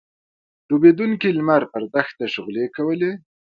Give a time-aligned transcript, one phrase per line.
[0.67, 3.11] ډوبېدونکی لمر پر دښته شغلې کولې.